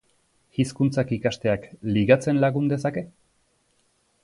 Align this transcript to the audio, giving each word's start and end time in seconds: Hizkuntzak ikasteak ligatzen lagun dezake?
Hizkuntzak 0.61 1.11
ikasteak 1.17 1.67
ligatzen 1.97 2.41
lagun 2.47 2.73
dezake? 2.75 3.07